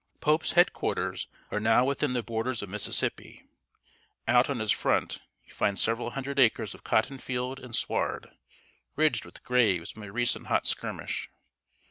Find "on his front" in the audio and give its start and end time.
4.49-5.19